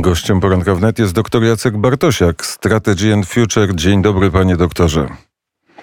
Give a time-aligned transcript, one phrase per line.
[0.00, 3.74] Gościem poranka wnet jest dr Jacek Bartosiak, Strategy and Future.
[3.74, 5.08] Dzień dobry, panie doktorze.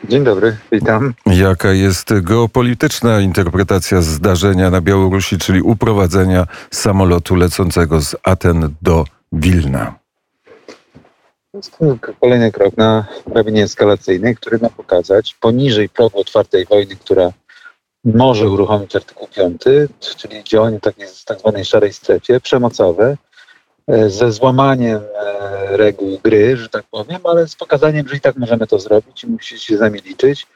[0.09, 1.13] Dzień dobry, witam.
[1.25, 9.95] Jaka jest geopolityczna interpretacja zdarzenia na Białorusi, czyli uprowadzenia samolotu lecącego z Aten do Wilna?
[11.54, 17.32] Jest to kolejny krok na drabinie eskalacyjnej, który ma pokazać poniżej progu otwartej wojny, która
[18.06, 19.62] może uruchomić artykuł 5,
[20.18, 23.18] czyli działanie takiej z tak zwanej szarej strefie, przemocowe,
[23.88, 28.68] ze złamaniem e, reguł gry, że tak powiem, ale z pokazaniem, że i tak możemy
[28.68, 30.48] to zrobić i musicie się z nami liczyć,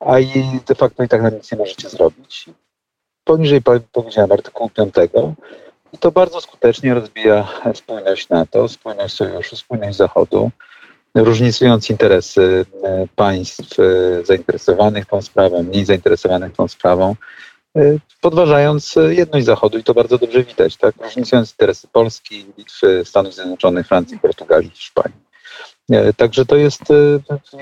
[0.00, 2.46] a i de facto i tak na nic nie możecie zrobić.
[3.24, 3.62] Poniżej
[3.92, 4.94] powiedziałem artykułu 5
[5.92, 10.50] i to bardzo skutecznie rozbija spójność NATO, spójność sojuszu, spójność Zachodu,
[11.14, 13.84] różnicując interesy e, państw e,
[14.24, 17.16] zainteresowanych tą sprawą, mniej zainteresowanych tą sprawą, e,
[18.20, 20.94] podważając jedność Zachodu i to bardzo dobrze widać, tak?
[21.02, 25.28] różnicując interesy Polski, Litwy, Stanów Zjednoczonych, Francji, Portugalii, Hiszpanii.
[26.16, 26.82] Także to jest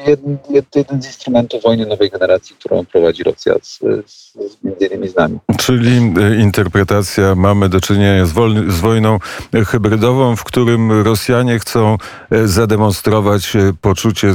[0.06, 0.38] jeden,
[0.74, 5.38] jeden z instrumentów wojny nowej generacji, którą prowadzi Rosja z, z, między innymi z nami.
[5.58, 5.96] Czyli
[6.40, 9.18] interpretacja mamy do czynienia z, wolny, z wojną
[9.66, 11.96] hybrydową, w którym Rosjanie chcą
[12.44, 14.32] zademonstrować poczucie,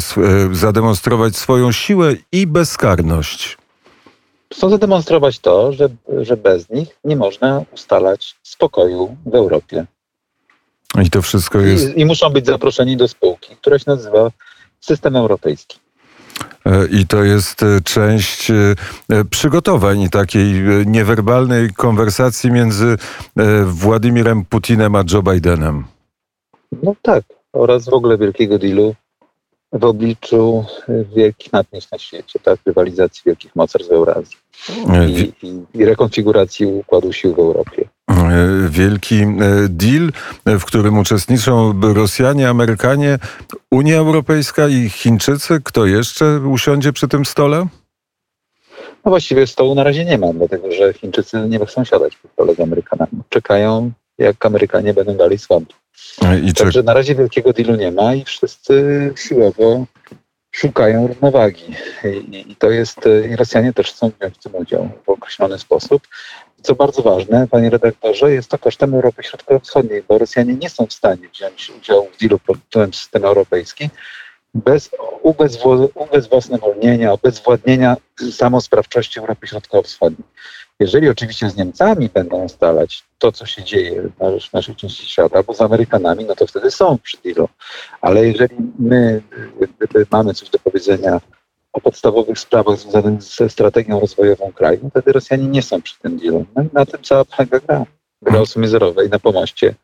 [0.52, 3.61] zademonstrować swoją siłę i bezkarność.
[4.54, 5.90] Chcą zademonstrować to, że,
[6.22, 9.86] że bez nich nie można ustalać spokoju w Europie.
[11.04, 11.98] I to wszystko jest.
[11.98, 14.32] I, I, muszą być zaproszeni do spółki, która się nazywa
[14.80, 15.80] System Europejski.
[16.66, 18.76] E, I to jest e, część e,
[19.30, 20.54] przygotowań takiej
[20.86, 22.98] niewerbalnej konwersacji między
[23.66, 25.84] Władimirem Putinem a Joe Bidenem.
[26.84, 28.96] No tak, oraz w ogóle wielkiego dealu
[29.74, 30.66] w obliczu
[31.16, 34.38] wielkich napięć na świecie, tak, rywalizacji wielkich mocarstw w Eurazji
[35.08, 37.90] i, i, i rekonfiguracji układu sił w Europie.
[38.10, 39.28] E, wielki e,
[39.70, 40.12] deal,
[40.46, 43.20] w którym uczestniczą Rosjanie, Amerykanie,
[43.72, 45.62] Unia Europejska i Chińczycy.
[45.64, 47.68] Kto jeszcze usiądzie przy tym stole?
[49.06, 52.56] No właściwie stołu na razie nie ma, dlatego że Chińczycy nie chcą siadać przy stole
[52.56, 53.12] z Amerykanami.
[53.30, 55.74] Czekają, jak Amerykanie będą dalej słabi.
[56.22, 59.86] E, I Także na razie wielkiego dealu nie ma i wszyscy siłowo
[60.52, 61.76] szukają równowagi.
[62.32, 63.00] I, i to jest,
[63.32, 66.08] i Rosjanie też chcą wziąć w tym udział w określony sposób.
[66.62, 70.94] Co bardzo ważne, panie redaktorze, jest to kosztem Europy Środkowo-Wschodniej, bo Rosjanie nie są w
[70.94, 73.90] stanie wziąć udziału w dealu pod tytułem system europejski
[74.54, 74.90] bez
[75.96, 77.98] ubezwłasnowolnienia, obezwładnienia
[78.32, 80.28] samosprawczości Europy Środkowo-Wschodniej.
[80.80, 84.04] Jeżeli oczywiście z Niemcami będą ustalać to, co się dzieje
[84.50, 87.50] w naszej części świata, albo z Amerykanami, no to wtedy są przy dealu.
[88.02, 89.22] Ale jeżeli my
[90.12, 91.22] mamy coś do powiedzenia
[91.74, 96.46] o podstawowych sprawach związanych ze strategią rozwojową kraju, wtedy Rosjanie nie są przy tym dealu.
[96.56, 97.26] No na tym cała
[97.68, 97.86] gra.
[98.22, 99.76] Gra o sumie zerowej na pomoście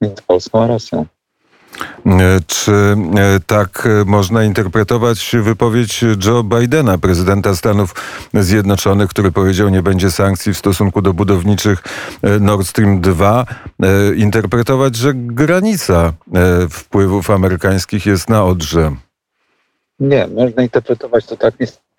[0.00, 1.06] między Polską a Rosją.
[2.06, 2.96] E, czy e,
[3.46, 7.94] tak można interpretować wypowiedź Joe Bidena, prezydenta Stanów
[8.34, 11.82] Zjednoczonych, który powiedział, nie będzie sankcji w stosunku do budowniczych
[12.22, 13.46] e, Nord Stream 2,
[14.16, 16.12] interpretować, że granica
[16.70, 18.94] wpływów amerykańskich jest na Odrze?
[20.00, 21.54] Nie, można interpretować to tak,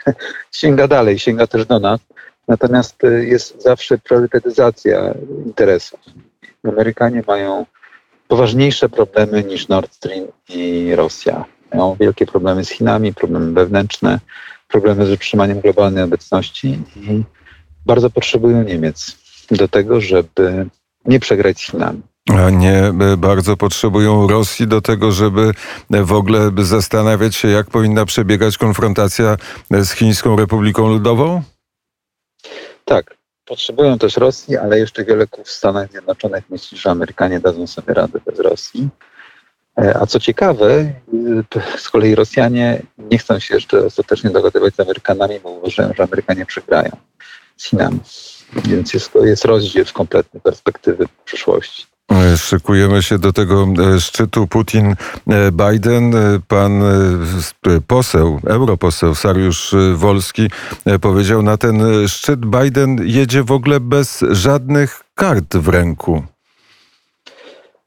[0.52, 2.00] sięga dalej, sięga też do nas.
[2.48, 5.14] Natomiast jest zawsze priorytetyzacja
[5.46, 6.00] interesów.
[6.64, 7.66] Amerykanie mają
[8.30, 11.46] poważniejsze problemy niż Nord Stream i Rosja.
[11.74, 14.20] Mają wielkie problemy z Chinami, problemy wewnętrzne,
[14.68, 17.24] problemy z utrzymaniem globalnej obecności i
[17.86, 19.18] bardzo potrzebują Niemiec
[19.52, 20.66] do tego, żeby
[21.06, 25.52] nie przegrać z Chinami a nie e, bardzo potrzebują Rosji do tego, żeby
[25.90, 29.38] w ogóle zastanawiać się, jak powinna przebiegać konfrontacja
[29.72, 31.44] z Chińską Republiką Ludową?
[32.86, 33.19] Tak,
[33.50, 37.94] potrzebują też Rosji, ale jeszcze wiele kół w Stanach Zjednoczonych myśli, że Amerykanie dadzą sobie
[37.94, 38.90] radę bez Rosji.
[39.82, 44.80] E, a co ciekawe, e, z kolei Rosjanie nie chcą się jeszcze ostatecznie dogadywać z
[44.80, 46.92] Amerykanami, bo uważają, że Amerykanie przegrają
[47.58, 48.00] z Chinami.
[48.66, 51.86] Więc jest, jest rozdział z kompletnej perspektywy przyszłości.
[52.38, 56.16] Szykujemy się do tego e, szczytu Putin-Biden.
[56.16, 60.50] E, pan e, poseł, europoseł Sariusz Wolski
[61.02, 66.24] powiedział na ten szczyt Biden jedzie w ogóle bez żadnych kart w ręku.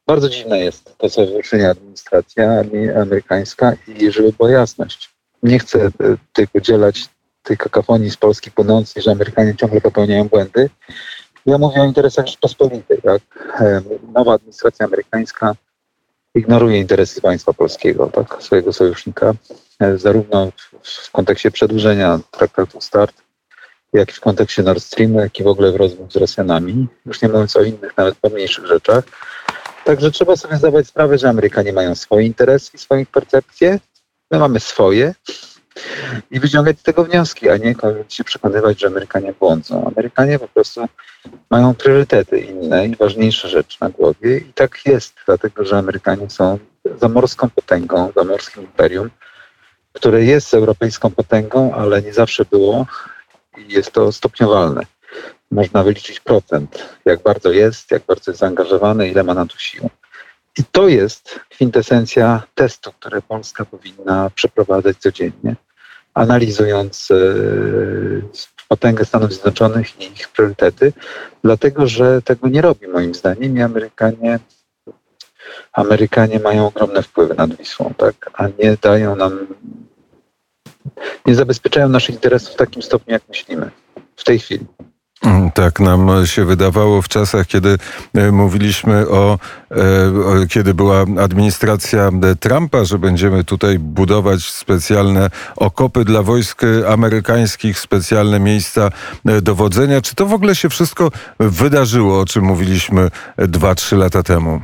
[0.07, 2.65] Bardzo dziwne jest to, co wyczynia administracja
[3.03, 5.11] amerykańska i żeby była jasność.
[5.43, 5.91] Nie chcę
[6.33, 7.09] tylko dzielać
[7.43, 10.71] tej kakafonii z Polski płynącej, że Amerykanie ciągle popełniają błędy
[11.47, 13.03] ja mówię o interesach Rzeczpospolitej.
[13.03, 13.23] Tak?
[14.15, 15.55] Nowa administracja amerykańska
[16.35, 18.43] ignoruje interesy państwa polskiego, tak?
[18.43, 19.35] swojego sojusznika,
[19.81, 20.53] e, zarówno
[20.83, 23.23] w kontekście przedłużenia traktatu START,
[23.93, 26.87] jak i w kontekście Nord Streamu, jak i w ogóle w rozmów z Rosjanami.
[27.07, 29.05] Już nie mówiąc o innych, nawet pomniejszych rzeczach.
[29.85, 33.79] Także trzeba sobie zdawać sprawę, że Amerykanie mają swoje interesy i swoje percepcje,
[34.31, 35.15] my mamy swoje
[36.31, 37.75] i wyciągać z tego wnioski, a nie
[38.09, 39.87] się przekonywać, że Amerykanie błądzą.
[39.87, 40.87] Amerykanie po prostu
[41.51, 46.59] mają priorytety inne i ważniejsze rzeczy na głowie i tak jest, dlatego że Amerykanie są
[47.01, 49.11] zamorską potęgą, zamorskim imperium,
[49.93, 52.87] które jest europejską potęgą, ale nie zawsze było
[53.59, 54.83] i jest to stopniowalne.
[55.51, 59.91] Można wyliczyć procent, jak bardzo jest, jak bardzo jest zaangażowany, ile ma na to sił.
[60.59, 65.57] I to jest kwintesencja testu, które Polska powinna przeprowadzać codziennie,
[66.15, 67.17] analizując e,
[68.69, 70.93] potęgę Stanów Zjednoczonych i ich priorytety,
[71.45, 74.39] dlatego że tego nie robi moim zdaniem i Amerykanie,
[75.73, 78.31] Amerykanie mają ogromne wpływy nad Wisłą, tak?
[78.35, 79.47] a nie dają nam,
[81.27, 83.71] nie zabezpieczają naszych interesów w takim stopniu, jak myślimy
[84.17, 84.67] w tej chwili.
[85.23, 87.79] Mm, tak nam się wydawało w czasach, kiedy
[88.15, 89.39] e, mówiliśmy o,
[89.71, 92.11] e, kiedy była administracja
[92.41, 98.91] Trumpa, że będziemy tutaj budować specjalne okopy dla wojsk amerykańskich, specjalne miejsca
[99.27, 100.01] e, dowodzenia.
[100.01, 104.61] Czy to w ogóle się wszystko wydarzyło, o czym mówiliśmy dwa, trzy lata temu?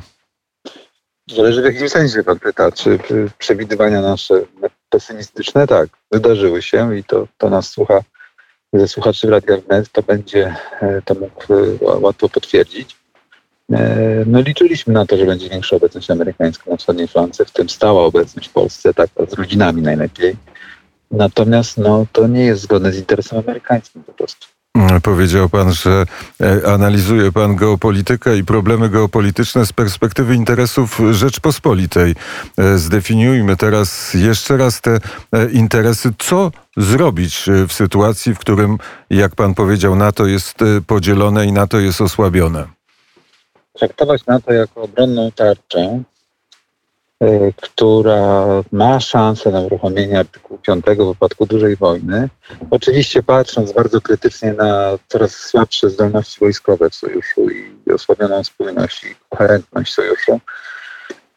[1.37, 2.73] Zależy w jakim sensie pan pyta.
[2.73, 2.99] Czy
[3.39, 4.35] przewidywania nasze
[4.91, 5.67] pesymistyczne?
[5.67, 8.01] Tak, wydarzyły się i to, to nas słucha
[8.73, 12.97] ze słuchaczy Radia Wnet, to będzie e, to mógł e, łatwo potwierdzić.
[13.73, 17.69] E, no liczyliśmy na to, że będzie większa obecność amerykańska na wschodniej flance, w tym
[17.69, 20.37] stała obecność w Polsce, tak z rodzinami najlepiej.
[21.11, 24.47] Natomiast no, to nie jest zgodne z interesem amerykańskim po prostu.
[25.03, 26.07] Powiedział pan, że
[26.67, 32.15] analizuje pan geopolitykę i problemy geopolityczne z perspektywy interesów Rzeczpospolitej.
[32.77, 34.99] Zdefiniujmy teraz jeszcze raz te
[35.53, 36.11] interesy.
[36.19, 38.79] Co zrobić w sytuacji, w którym,
[39.11, 42.65] jak pan powiedział, NATO jest podzielone i NATO jest osłabione?
[43.79, 46.03] Traktować NATO jako obronną tarczę,
[47.57, 52.29] która ma szansę na uruchomienie artykułu 5 w wypadku dużej wojny.
[52.71, 59.15] Oczywiście patrząc bardzo krytycznie na coraz słabsze zdolności wojskowe w sojuszu i osłabioną spójność i
[59.31, 60.41] koherentność sojuszu,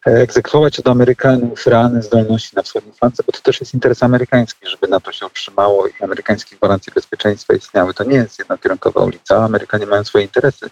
[0.05, 4.87] egzekwować od Amerykanów realne zdolności na wschodniej flance, bo to też jest interes amerykański, żeby
[4.87, 7.93] NATO się utrzymało i amerykańskie gwarancje bezpieczeństwa istniały.
[7.93, 9.45] To nie jest jednokierunkowa ulica.
[9.45, 10.69] Amerykanie mają swoje interesy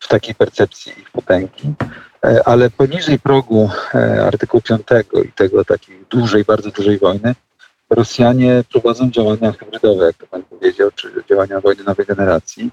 [0.00, 1.74] w takiej percepcji ich potęgi.
[2.24, 4.82] E, ale poniżej progu e, artykułu 5
[5.24, 7.34] i tego takiej dużej, bardzo dużej wojny,
[7.94, 12.70] Rosjanie prowadzą działania hybrydowe, jak to pan powiedział, czy działania wojny nowej generacji.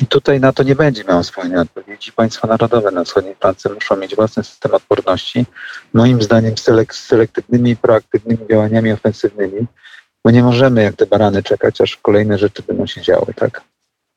[0.00, 2.12] I tutaj na to nie będzie miało spójnej odpowiedzi.
[2.12, 5.46] Państwa narodowe na wschodniej Francji muszą mieć własny system odporności,
[5.92, 9.66] moim zdaniem selek selektywnymi, proaktywnymi działaniami ofensywnymi,
[10.24, 13.62] bo nie możemy jak te barany czekać, aż kolejne rzeczy będą się działy, tak?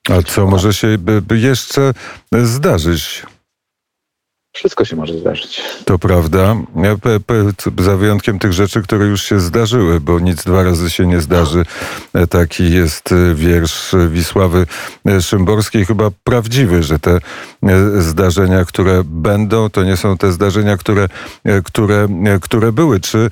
[0.10, 0.98] A co może się
[1.32, 1.94] jeszcze
[2.34, 3.24] zdarzyć?
[4.54, 5.62] Wszystko się może zdarzyć.
[5.86, 6.56] To prawda.
[7.80, 11.66] Za wyjątkiem tych rzeczy, które już się zdarzyły, bo nic dwa razy się nie zdarzy.
[12.14, 14.66] E, taki jest e, wiersz Wisławy
[15.06, 17.20] e, Szymborskiej, chyba prawdziwy, że te
[18.00, 21.08] zdarzenia, które będą, to nie są te zdarzenia, które,
[21.64, 22.08] które,
[22.42, 23.00] które były.
[23.00, 23.30] Czy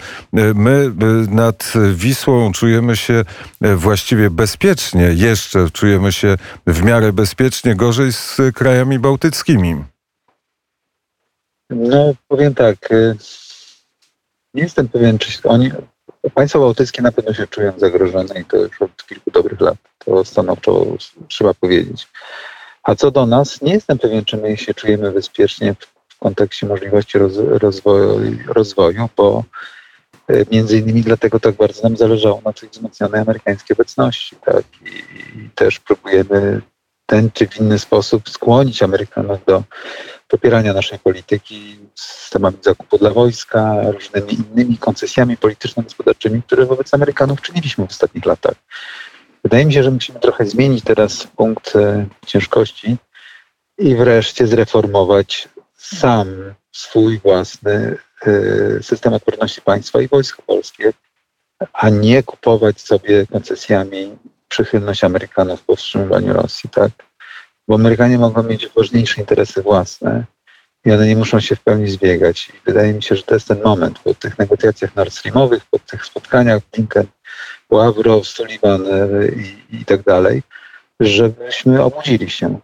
[0.56, 0.92] my
[1.30, 3.26] nad Wisłą czujemy się
[3.76, 6.38] właściwie bezpiecznie, jeszcze czujemy się
[6.68, 9.91] w miarę bezpiecznie, gorzej z krajami bałtyckimi?
[11.72, 12.92] No, powiem tak.
[12.92, 13.16] Y,
[14.54, 15.72] nie jestem pewien, czy oni,
[16.34, 19.78] państwa bałtyckie na pewno się czują zagrożone i to już od kilku dobrych lat.
[20.06, 20.86] To stanowczo
[21.28, 22.08] trzeba powiedzieć.
[22.84, 25.76] A co do nas, nie jestem pewien, czy my się czujemy bezpiecznie
[26.08, 29.44] w kontekście możliwości roz, rozwoju, rozwoju, bo
[30.32, 34.36] y, między innymi dlatego tak bardzo nam zależało na tej wzmocnionej amerykańskiej obecności.
[34.46, 34.64] Tak?
[34.82, 34.88] I,
[35.40, 36.62] I też próbujemy
[37.12, 39.64] ten czy w inny sposób skłonić Amerykanów do
[40.28, 47.88] popierania naszej polityki systemami zakupu dla wojska, różnymi innymi koncesjami polityczno-gospodarczymi, które wobec Amerykanów czyniliśmy
[47.88, 48.56] w ostatnich latach.
[49.44, 52.98] Wydaje mi się, że musimy trochę zmienić teraz punkt e, ciężkości
[53.78, 56.28] i wreszcie zreformować sam
[56.72, 60.94] swój własny e, system odporności państwa i wojsko polskie,
[61.74, 64.18] a nie kupować sobie koncesjami
[64.52, 66.92] przychylność Amerykanów w powstrzymywaniu Rosji, tak?
[67.68, 70.26] Bo Amerykanie mogą mieć ważniejsze interesy własne
[70.86, 72.50] i one nie muszą się w pełni zbiegać.
[72.50, 75.80] I wydaje mi się, że to jest ten moment po tych negocjacjach Nord Streamowych, po
[75.80, 77.08] tych spotkaniach Blinken,
[77.70, 78.86] Ławrow, Sullivan
[79.72, 80.44] i, i tak dalej,
[81.00, 82.60] żebyśmy obudzili się.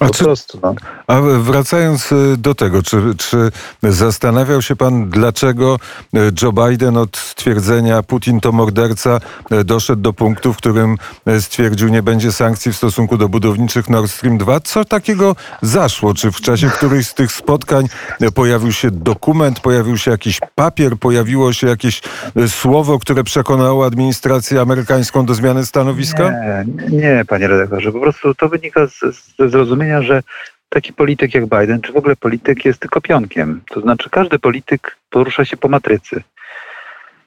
[0.00, 0.74] A czy, prostu, no.
[1.06, 3.50] A wracając y, do tego, czy, czy
[3.82, 5.78] zastanawiał się pan, dlaczego
[6.16, 9.20] y, Joe Biden od stwierdzenia Putin to morderca
[9.52, 10.96] y, doszedł do punktu, w którym
[11.40, 14.60] stwierdził, nie będzie sankcji w stosunku do budowniczych Nord Stream 2?
[14.60, 16.14] Co takiego zaszło?
[16.14, 17.88] Czy w czasie którychś z tych spotkań
[18.34, 22.02] pojawił się dokument, pojawił się jakiś papier, pojawiło się jakieś
[22.48, 26.30] słowo, które przekonało administrację amerykańską do zmiany stanowiska?
[26.30, 27.92] Nie, nie, panie redaktorze.
[27.92, 29.00] Po prostu to wynika z,
[29.50, 30.22] zrozumienia, że
[30.68, 33.60] taki polityk jak Biden, czy w ogóle polityk jest tylko pionkiem.
[33.70, 36.22] To znaczy każdy polityk porusza się po matrycy,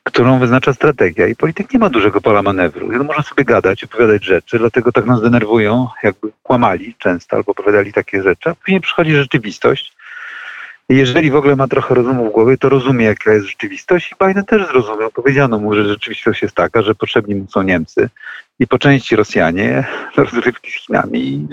[0.04, 2.88] którą wyznacza strategia i polityk nie ma dużego pola manewru.
[2.88, 7.94] On może sobie gadać, opowiadać rzeczy, dlatego tak nas denerwują, jakby kłamali często albo opowiadali
[7.94, 9.94] takie rzeczy, a później przychodzi rzeczywistość
[10.90, 14.46] jeżeli w ogóle ma trochę rozumu w głowie, to rozumie, jaka jest rzeczywistość i Biden
[14.46, 15.12] też zrozumiał.
[15.12, 18.10] Powiedziano mu, że rzeczywistość jest taka, że potrzebni mu są Niemcy
[18.60, 21.48] i po części Rosjanie do rozrywki z Chinami i,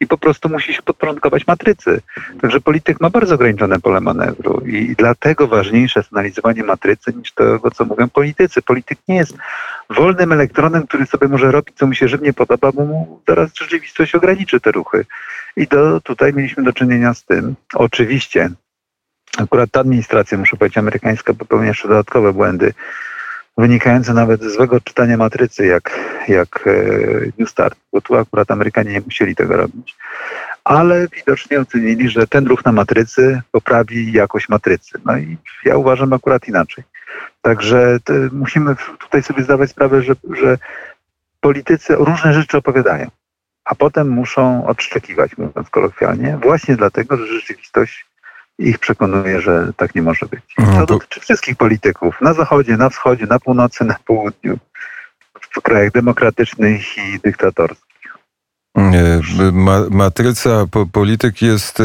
[0.00, 2.00] i po prostu musi się podporządkować matrycy.
[2.40, 7.70] Także polityk ma bardzo ograniczone pole manewru i dlatego ważniejsze jest analizowanie matrycy niż tego,
[7.70, 8.62] co mówią politycy.
[8.62, 9.36] Polityk nie jest
[9.90, 14.14] wolnym elektronem, który sobie może robić, co mu się żywnie podoba, bo mu zaraz rzeczywistość
[14.14, 15.06] ograniczy te ruchy.
[15.56, 17.54] I to tutaj mieliśmy do czynienia z tym.
[17.74, 18.50] Oczywiście
[19.38, 22.74] akurat ta administracja, muszę powiedzieć, amerykańska popełnia jeszcze dodatkowe błędy,
[23.58, 26.72] wynikające nawet ze złego czytania matrycy, jak, jak e,
[27.38, 29.96] New Start, bo tu akurat Amerykanie nie musieli tego robić.
[30.64, 34.98] Ale widocznie ocenili, że ten ruch na matrycy poprawi jakość matrycy.
[35.04, 36.84] No i ja uważam akurat inaczej.
[37.42, 40.58] Także te, musimy tutaj sobie zdawać sprawę, że, że
[41.40, 43.10] politycy różne rzeczy opowiadają,
[43.64, 48.06] a potem muszą odszczekiwać, mówiąc kolokwialnie, właśnie dlatego, że rzeczywistość
[48.58, 50.54] ich przekonuje, że tak nie może być.
[50.58, 52.20] No To to- dotyczy wszystkich polityków.
[52.20, 54.58] Na zachodzie, na wschodzie, na północy, na południu.
[55.54, 57.94] W krajach demokratycznych i dyktatorskich.
[59.52, 61.80] Ma, matryca po, polityk jest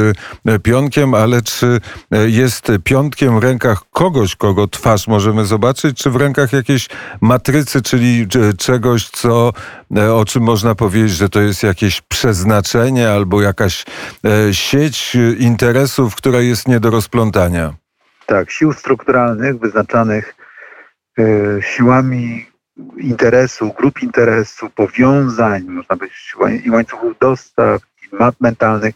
[0.45, 1.79] e, pionkiem, ale czy
[2.11, 6.89] e, jest pionkiem w rękach kogoś, kogo twarz możemy zobaczyć, czy w rękach jakiejś
[7.21, 9.53] matrycy, czyli e, czegoś, co,
[9.97, 13.85] e, o czym można powiedzieć, że to jest jakieś przeznaczenie albo jakaś
[14.25, 17.73] e, sieć e, interesów, która jest nie do rozplątania?
[18.25, 20.35] Tak, sił strukturalnych wyznaczanych
[21.19, 21.23] e,
[21.61, 22.48] siłami
[22.97, 25.95] interesu, grup interesu, powiązań, można
[26.39, 28.95] łań- i łańcuchów dostaw, i map mentalnych,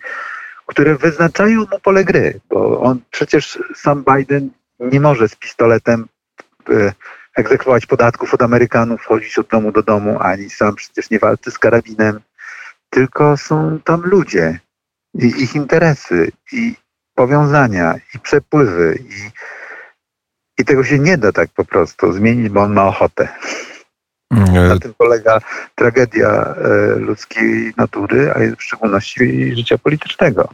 [0.66, 4.50] które wyznaczają mu pole gry, bo on przecież sam Biden
[4.80, 6.06] nie może z pistoletem
[6.70, 6.94] e,
[7.36, 11.60] egzekwować podatków od Amerykanów, chodzić od domu do domu, ani sam przecież nie walczy z
[11.60, 12.20] karabinem,
[12.90, 14.60] tylko są tam ludzie
[15.13, 16.75] i ich interesy i
[17.16, 19.30] powiązania i przepływy i,
[20.62, 23.28] i tego się nie da tak po prostu zmienić, bo on ma ochotę.
[24.34, 25.40] E, Na tym polega
[25.75, 30.50] tragedia e, ludzkiej natury, a w szczególności życia politycznego.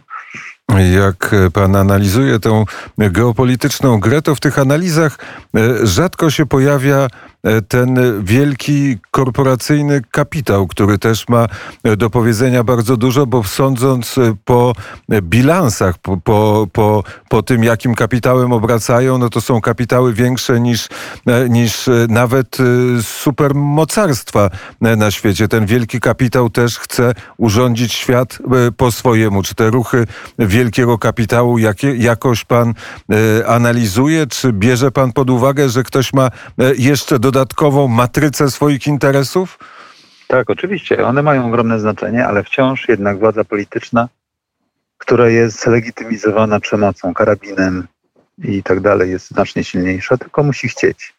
[0.77, 2.65] Jak pan analizuje tę
[2.97, 5.17] geopolityczną grę, to w tych analizach
[5.55, 7.07] e, rzadko się pojawia
[7.43, 11.47] e, ten wielki korporacyjny kapitał, który też ma
[11.83, 14.73] e, do powiedzenia bardzo dużo, bo sądząc po
[15.21, 20.87] bilansach, po, po, po, po tym, jakim kapitałem obracają, no to są kapitały większe niż,
[21.49, 22.57] niż nawet
[23.01, 24.49] supermocarstwa
[24.81, 25.47] na świecie.
[25.47, 28.39] Ten wielki kapitał też chce urządzić świat
[28.77, 29.43] po swojemu.
[29.43, 30.07] Czy te ruchy
[30.59, 34.27] wielkiego kapitału jakie, jakoś pan e, analizuje?
[34.27, 36.31] Czy bierze pan pod uwagę, że ktoś ma e,
[36.77, 39.59] jeszcze dodatkową matrycę swoich interesów?
[40.27, 44.09] Tak, oczywiście, one mają ogromne znaczenie, ale wciąż jednak władza polityczna,
[44.97, 47.87] która jest legitymizowana przemocą, karabinem
[48.43, 51.13] i tak dalej, jest znacznie silniejsza, tylko musi chcieć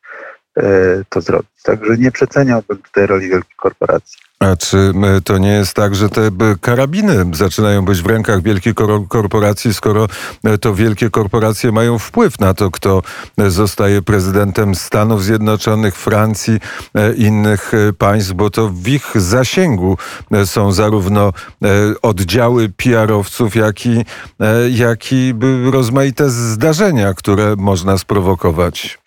[0.57, 0.63] e,
[1.09, 1.63] to zrobić.
[1.63, 4.19] Także nie przeceniałbym tutaj roli wielkich korporacji.
[4.45, 8.43] A czy e, to nie jest tak, że te b, karabiny zaczynają być w rękach
[8.43, 10.07] wielkich kor- korporacji, skoro
[10.45, 13.03] e, to wielkie korporacje mają wpływ na to, kto
[13.39, 16.61] e, zostaje prezydentem Stanów Zjednoczonych, Francji,
[16.95, 19.99] e, innych e, państw, bo to w ich zasięgu
[20.33, 21.69] e, są zarówno e,
[22.03, 24.05] oddziały PR-owców, jak i,
[24.41, 25.35] e, jak i
[25.71, 29.00] rozmaite zdarzenia, które można sprowokować.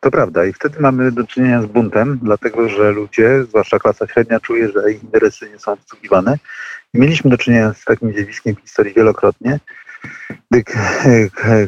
[0.00, 4.40] To prawda i wtedy mamy do czynienia z buntem, dlatego że ludzie, zwłaszcza klasa średnia,
[4.40, 6.38] czuje, że ich interesy nie są obsługiwane.
[6.94, 9.60] Mieliśmy do czynienia z takim zjawiskiem w historii wielokrotnie,
[10.50, 10.64] gdy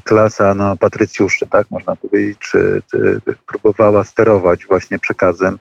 [0.04, 5.58] klasa no, patrycjuszy, tak można powiedzieć, czy, czy próbowała sterować właśnie przekazem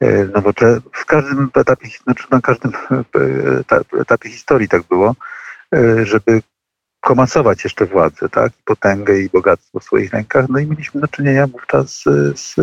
[0.00, 3.04] e, nowocze- w każdym etapie, znaczy na każdym e,
[3.60, 5.14] eta- etapie historii tak było,
[5.74, 6.42] e, żeby
[7.04, 8.52] komasować jeszcze władzę, tak?
[8.64, 10.46] Potęgę i bogactwo w swoich rękach.
[10.48, 12.04] No i mieliśmy do czynienia wówczas z,
[12.40, 12.56] z,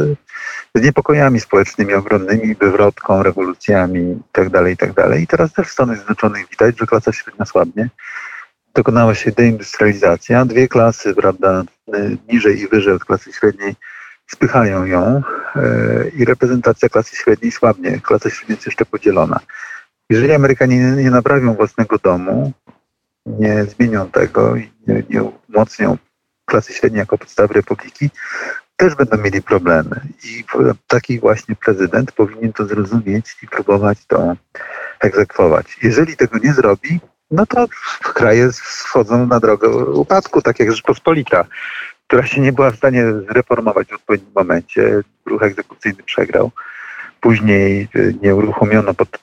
[0.76, 5.22] niepokojami społecznymi ogromnymi, wywrotką, rewolucjami itd., itd.
[5.22, 7.90] I teraz też w Stanach Zjednoczonych widać, że klasa średnia słabnie.
[8.76, 10.46] Dokonała się deindustrializacja.
[10.46, 11.64] Dwie klasy, prawda,
[12.30, 13.76] niżej i wyżej od klasy średniej
[14.28, 15.22] spychają ją
[15.56, 15.62] e,
[16.16, 18.00] i reprezentacja klasy średniej słabnie.
[18.00, 19.40] Klasa średnia jest jeszcze podzielona.
[20.10, 22.54] Jeżeli Amerykanie nie, nie naprawią własnego domu,
[23.26, 25.98] nie zmienią tego i nie, nie umocnią
[26.46, 28.10] klasy średniej jako podstawy republiki,
[28.76, 30.02] też będą mieli problemy.
[30.24, 30.44] I
[30.88, 34.36] taki właśnie prezydent powinien to zrozumieć i próbować to
[35.00, 35.78] egzekwować.
[35.84, 37.00] Jeżeli tego nie zrobi,
[37.32, 37.68] no to
[38.02, 41.46] kraje schodzą na drogę upadku, tak jak Rzeczpospolita,
[42.08, 45.02] która się nie była w stanie zreformować w odpowiednim momencie.
[45.26, 46.52] Ruch egzekucyjny przegrał.
[47.20, 49.20] Później y, nie uruchomiono pod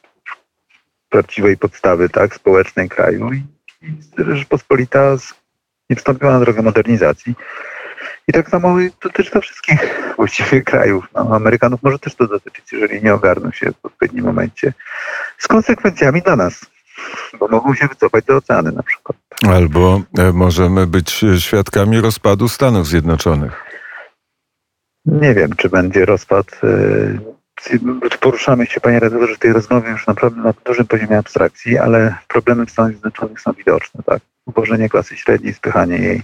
[1.09, 3.43] prawdziwej podstawy tak, społecznej kraju i
[4.19, 5.17] Rzeczpospolita
[5.91, 7.35] nie wstąpiła na drogę modernizacji.
[8.29, 11.09] I tak samo dotyczy to wszystkich właściwie krajów.
[11.15, 14.73] No, Amerykanów może też to dotyczyć, jeżeli nie ogarną się w odpowiednim momencie.
[15.39, 16.67] Z konsekwencjami dla nas,
[17.41, 19.19] bo mogą się wycofać do oceany na przykład.
[19.49, 23.65] Albo e, możemy być świadkami rozpadu Stanów Zjednoczonych.
[25.07, 26.61] Nie wiem, czy będzie rozpad.
[28.21, 32.71] Poruszamy się, panie redaktorze, tej rozmowie już naprawdę na dużym poziomie abstrakcji, ale problemy w
[32.71, 34.03] Stanach Zjednoczonych są widoczne.
[34.07, 34.23] Tak?
[34.47, 36.23] Ubożenie klasy średniej, spychanie jej.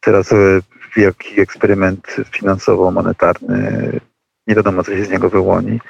[0.00, 0.36] Teraz e,
[0.96, 4.00] wielki eksperyment finansowo-monetarny,
[4.46, 5.80] nie wiadomo, co się z niego wyłoni.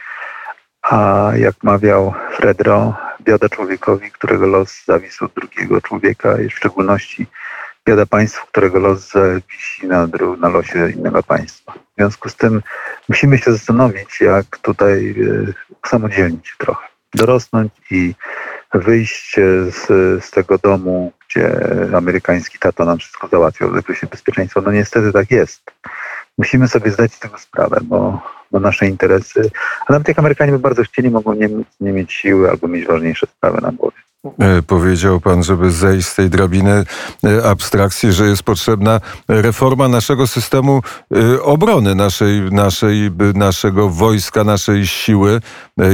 [0.83, 7.27] A jak mawiał Fredro, biada człowiekowi, którego los zawisł od drugiego człowieka, w szczególności
[7.87, 10.09] biada państwu, którego los zawisi na,
[10.41, 11.73] na losie innego państwa.
[11.73, 12.63] W związku z tym
[13.09, 18.15] musimy się zastanowić, jak tutaj e, samodzielnić trochę, dorosnąć i
[18.75, 19.37] wyjść
[19.71, 19.87] z,
[20.25, 21.61] z tego domu, gdzie
[21.97, 24.61] amerykański tata nam wszystko załatwiał, zakresie bezpieczeństwa.
[24.61, 25.63] No niestety tak jest.
[26.39, 29.51] Musimy sobie zdać z tego sprawę, bo, bo nasze interesy,
[29.87, 31.49] a nawet jak Amerykanie by bardzo chcieli, mogą nie,
[31.81, 33.97] nie mieć siły albo mieć ważniejsze sprawy na głowie.
[34.39, 36.85] E, Powiedział pan, żeby zejść z tej drabiny
[37.25, 40.83] e, abstrakcji, że jest potrzebna reforma naszego systemu
[41.15, 45.41] e, obrony, naszej, naszej, naszego wojska, naszej siły.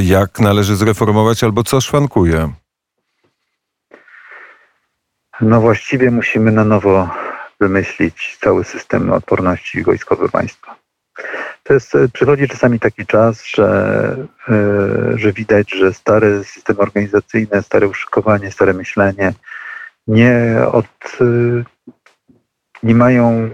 [0.02, 2.52] Jak należy zreformować albo co szwankuje?
[5.40, 7.08] No właściwie musimy na nowo
[7.60, 10.76] wymyślić cały system odporności wojskowy państwa.
[11.62, 14.16] To jest, e, przychodzi czasami taki czas, że,
[14.48, 19.32] e, że widać, że stare systemy organizacyjne, stare uszykowanie, stare myślenie
[20.06, 21.24] nie od, e,
[22.82, 23.50] nie mają,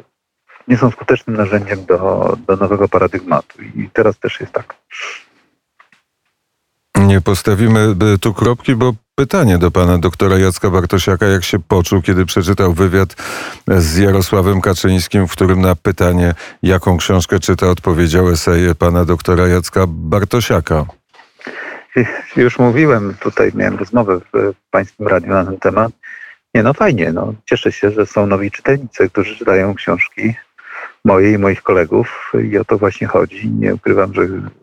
[0.68, 3.62] nie są skutecznym narzędziem do, do nowego paradygmatu.
[3.62, 4.74] I teraz też jest tak.
[6.96, 12.26] Nie postawimy tu kropki, bo pytanie do pana doktora Jacka Bartosiaka, jak się poczuł, kiedy
[12.26, 13.16] przeczytał wywiad
[13.68, 19.84] z Jarosławem Kaczyńskim, w którym na pytanie, jaką książkę czyta, odpowiedział esej pana doktora Jacka
[19.88, 20.84] Bartosiaka.
[22.36, 25.92] Już mówiłem, tutaj miałem rozmowę w Pańskim Radiu na ten temat.
[26.54, 27.34] Nie no fajnie, no.
[27.44, 30.34] cieszę się, że są nowi czytelnicy, którzy czytają książki
[31.04, 33.50] moje i moich kolegów i o to właśnie chodzi.
[33.50, 34.22] Nie ukrywam, że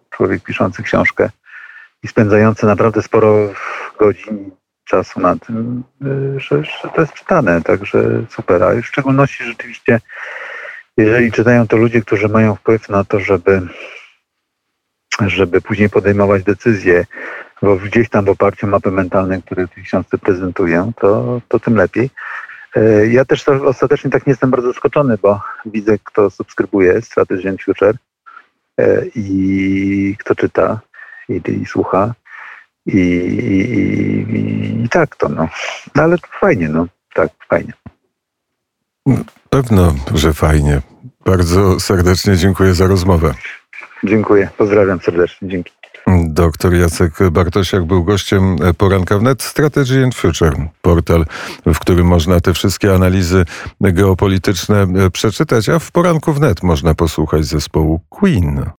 [0.09, 1.29] człowiek piszący książkę
[2.05, 3.53] i spędzający naprawdę sporo
[3.99, 4.51] godzin
[4.83, 5.83] czasu na tym,
[6.35, 8.63] y, że, że to jest czytane, także super.
[8.63, 9.99] A w szczególności rzeczywiście,
[10.97, 13.61] jeżeli czytają to ludzie, którzy mają wpływ na to, żeby
[15.27, 17.05] żeby później podejmować decyzje,
[17.61, 21.59] bo gdzieś tam w oparciu o mapy mentalne, które w tej książce prezentuję, to, to
[21.59, 22.09] tym lepiej.
[22.75, 27.63] E, Ja też ostatecznie tak nie jestem bardzo zaskoczony, bo widzę, kto subskrybuje Strategy and
[27.63, 27.95] Future
[28.79, 30.79] e, i kto czyta
[31.29, 32.13] i, i słucha.
[32.85, 34.35] I, i,
[34.83, 35.47] i, tak to, no.
[35.95, 36.03] no.
[36.03, 36.87] Ale fajnie, no.
[37.13, 37.73] Tak, fajnie.
[39.49, 40.81] Pewno, że fajnie.
[41.25, 43.33] Bardzo serdecznie dziękuję za rozmowę.
[44.03, 45.71] Dziękuję, pozdrawiam serdecznie, dzięki.
[46.23, 51.25] Doktor Jacek Bartosiak był gościem poranka wnet Strategy and Future, portal,
[51.65, 53.45] w którym można te wszystkie analizy
[53.81, 58.65] geopolityczne przeczytać, a w poranku wnet można posłuchać zespołu Queen.